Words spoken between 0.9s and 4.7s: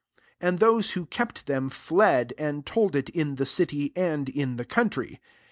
who kept them fled, and told it ii| the city, and in the